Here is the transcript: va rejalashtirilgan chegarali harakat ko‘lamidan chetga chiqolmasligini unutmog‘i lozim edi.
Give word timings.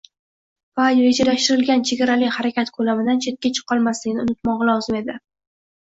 va 0.79 0.85
rejalashtirilgan 0.99 1.85
chegarali 1.89 2.31
harakat 2.37 2.73
ko‘lamidan 2.79 3.21
chetga 3.27 3.53
chiqolmasligini 3.59 4.25
unutmog‘i 4.25 4.71
lozim 4.71 4.99
edi. 5.03 5.19